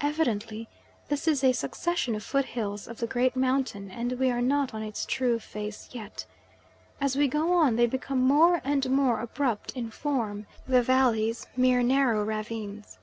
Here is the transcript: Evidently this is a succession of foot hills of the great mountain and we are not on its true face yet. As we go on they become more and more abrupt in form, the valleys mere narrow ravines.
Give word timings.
Evidently 0.00 0.66
this 1.06 1.28
is 1.28 1.44
a 1.44 1.52
succession 1.52 2.16
of 2.16 2.24
foot 2.24 2.44
hills 2.44 2.88
of 2.88 2.98
the 2.98 3.06
great 3.06 3.36
mountain 3.36 3.88
and 3.88 4.18
we 4.18 4.28
are 4.28 4.42
not 4.42 4.74
on 4.74 4.82
its 4.82 5.06
true 5.06 5.38
face 5.38 5.88
yet. 5.92 6.26
As 7.00 7.14
we 7.16 7.28
go 7.28 7.52
on 7.52 7.76
they 7.76 7.86
become 7.86 8.20
more 8.20 8.60
and 8.64 8.90
more 8.90 9.20
abrupt 9.20 9.70
in 9.76 9.92
form, 9.92 10.48
the 10.66 10.82
valleys 10.82 11.46
mere 11.56 11.84
narrow 11.84 12.24
ravines. 12.24 12.98